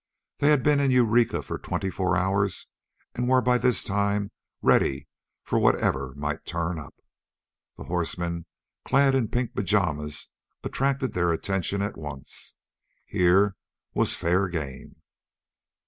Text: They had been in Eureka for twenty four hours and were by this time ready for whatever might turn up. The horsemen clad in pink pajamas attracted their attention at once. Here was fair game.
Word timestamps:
They 0.39 0.47
had 0.49 0.63
been 0.63 0.79
in 0.79 0.89
Eureka 0.89 1.43
for 1.43 1.59
twenty 1.59 1.91
four 1.91 2.17
hours 2.17 2.65
and 3.13 3.29
were 3.29 3.39
by 3.39 3.59
this 3.59 3.83
time 3.83 4.31
ready 4.63 5.07
for 5.43 5.59
whatever 5.59 6.15
might 6.15 6.43
turn 6.43 6.79
up. 6.79 6.95
The 7.77 7.83
horsemen 7.83 8.47
clad 8.83 9.13
in 9.13 9.27
pink 9.27 9.53
pajamas 9.53 10.29
attracted 10.63 11.13
their 11.13 11.31
attention 11.31 11.83
at 11.83 11.97
once. 11.99 12.55
Here 13.05 13.55
was 13.93 14.15
fair 14.15 14.47
game. 14.47 14.95